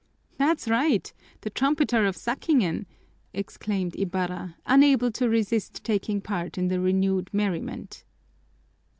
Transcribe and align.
"That's 0.39 0.67
right, 0.67 1.13
the 1.41 1.51
trumpeter 1.51 2.07
of 2.07 2.17
Sackingen!" 2.17 2.87
exclaimed 3.35 3.93
Ibarra, 3.95 4.55
unable 4.65 5.11
to 5.11 5.29
resist 5.29 5.83
taking 5.83 6.21
part 6.21 6.57
in 6.57 6.69
the 6.69 6.79
renewed 6.79 7.29
merriment. 7.31 8.03